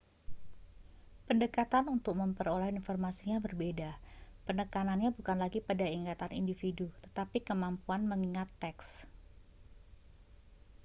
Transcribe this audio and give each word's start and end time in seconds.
pendekatan 1.29 1.85
untuk 1.95 2.15
memperoleh 2.21 2.69
informasinya 2.79 3.37
berbeda 3.45 3.91
penekanannya 4.49 5.09
bukan 5.17 5.37
lagi 5.43 5.59
pada 5.69 5.85
ingatan 5.97 6.31
individu 6.41 6.87
tetapi 7.05 7.37
kemampuan 7.49 8.01
mengingat 8.11 8.49
teks 8.61 8.87